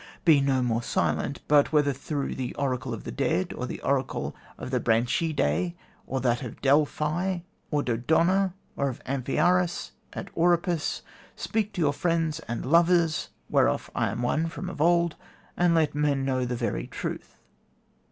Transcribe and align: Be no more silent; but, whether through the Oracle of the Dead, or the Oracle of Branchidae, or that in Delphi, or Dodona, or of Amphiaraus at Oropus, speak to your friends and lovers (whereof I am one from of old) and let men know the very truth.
Be 0.25 0.41
no 0.41 0.63
more 0.63 0.81
silent; 0.81 1.41
but, 1.47 1.71
whether 1.71 1.93
through 1.93 2.33
the 2.33 2.55
Oracle 2.55 2.91
of 2.91 3.03
the 3.03 3.11
Dead, 3.11 3.53
or 3.53 3.67
the 3.67 3.79
Oracle 3.81 4.35
of 4.57 4.71
Branchidae, 4.71 5.75
or 6.07 6.19
that 6.21 6.41
in 6.41 6.57
Delphi, 6.63 7.41
or 7.69 7.83
Dodona, 7.83 8.55
or 8.75 8.89
of 8.89 8.99
Amphiaraus 9.05 9.91
at 10.13 10.35
Oropus, 10.35 11.03
speak 11.35 11.71
to 11.73 11.81
your 11.81 11.93
friends 11.93 12.39
and 12.47 12.65
lovers 12.65 13.29
(whereof 13.47 13.91
I 13.93 14.07
am 14.09 14.23
one 14.23 14.47
from 14.47 14.71
of 14.71 14.81
old) 14.81 15.17
and 15.55 15.75
let 15.75 15.93
men 15.93 16.25
know 16.25 16.45
the 16.45 16.55
very 16.55 16.87
truth. 16.87 17.37